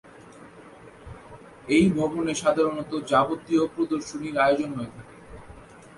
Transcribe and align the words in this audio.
এই 1.69 1.85
ভবনে 1.97 2.33
সাধারণত 2.43 2.91
যাবতীয় 3.11 3.63
প্রদর্শনীর 3.75 4.35
আয়োজন 4.37 4.69
হয়ে 4.77 4.91
থাকে। 4.95 5.15